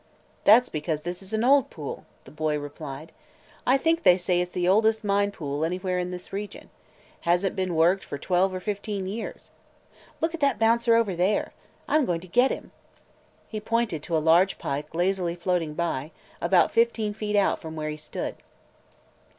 "That 0.45 0.65
's 0.65 0.69
because 0.69 1.01
this 1.01 1.21
is 1.21 1.31
an 1.31 1.43
old 1.43 1.69
pool," 1.69 2.07
the 2.23 2.31
boy 2.31 2.57
replied. 2.57 3.11
"I 3.67 3.77
think 3.77 4.01
they 4.01 4.17
say 4.17 4.41
it 4.41 4.49
's 4.51 4.51
the 4.51 4.67
oldest 4.67 5.03
mine 5.03 5.29
pool 5.31 5.63
anywhere 5.63 5.99
in 5.99 6.09
this 6.09 6.33
region. 6.33 6.71
Has 7.19 7.45
n't 7.45 7.55
been 7.55 7.75
worked 7.75 8.03
for 8.03 8.17
twelve 8.17 8.51
or 8.51 8.59
fifteen 8.59 9.05
years. 9.05 9.51
Look 10.19 10.33
at 10.33 10.39
that 10.39 10.57
bouncer 10.57 10.95
over 10.95 11.15
there! 11.15 11.53
I 11.87 11.97
'm 11.97 12.05
going 12.05 12.21
to 12.21 12.27
get 12.27 12.49
him!" 12.49 12.71
He 13.47 13.59
pointed 13.61 14.01
to 14.01 14.17
a 14.17 14.17
large 14.17 14.57
pike 14.57 14.95
lazily 14.95 15.35
floating 15.35 15.75
by, 15.75 16.09
about 16.41 16.71
fifteen 16.71 17.13
feet 17.13 17.35
out 17.35 17.59
from 17.59 17.75
where 17.75 17.91
he 17.91 17.97
stood. 17.97 18.37